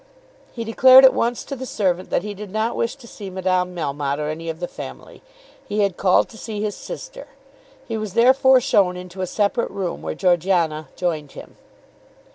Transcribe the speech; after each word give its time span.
He 0.51 0.63
declared 0.63 1.05
at 1.05 1.13
once 1.13 1.43
to 1.43 1.55
the 1.55 1.67
servant 1.67 2.09
that 2.09 2.23
he 2.23 2.33
did 2.33 2.49
not 2.49 2.75
wish 2.75 2.95
to 2.95 3.07
see 3.07 3.29
Madame 3.29 3.75
Melmotte 3.75 4.17
or 4.17 4.29
any 4.29 4.49
of 4.49 4.59
the 4.59 4.67
family. 4.67 5.21
He 5.67 5.81
had 5.81 5.95
called 5.95 6.27
to 6.29 6.39
see 6.39 6.59
his 6.59 6.73
sister. 6.75 7.27
He 7.87 7.97
was 7.99 8.15
therefore 8.15 8.61
shown 8.61 8.97
into 8.97 9.21
a 9.21 9.27
separate 9.27 9.69
room 9.69 10.01
where 10.01 10.15
Georgiana 10.15 10.87
joined 10.95 11.33
him. 11.33 11.55